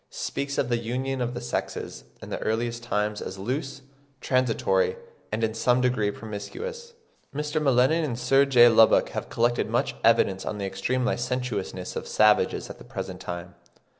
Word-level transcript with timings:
163, 0.09 0.19
speaks 0.33 0.57
of 0.57 0.69
the 0.69 0.79
union 0.83 1.21
of 1.21 1.35
the 1.35 1.39
sexes 1.41 2.05
"in 2.23 2.31
the 2.31 2.39
earliest 2.39 2.81
times 2.81 3.21
as 3.21 3.37
loose, 3.37 3.83
transitory, 4.19 4.95
and 5.31 5.43
in 5.43 5.53
some 5.53 5.79
degree 5.79 6.09
promiscuous." 6.09 6.93
Mr. 7.35 7.61
M'Lennan 7.61 8.03
and 8.03 8.17
Sir 8.17 8.43
J. 8.45 8.67
Lubbock 8.67 9.09
have 9.09 9.29
collected 9.29 9.69
much 9.69 9.93
evidence 10.03 10.43
on 10.43 10.57
the 10.57 10.65
extreme 10.65 11.05
licentiousness 11.05 11.95
of 11.95 12.07
savages 12.07 12.67
at 12.67 12.79
the 12.79 12.83
present 12.83 13.19
time. 13.19 13.53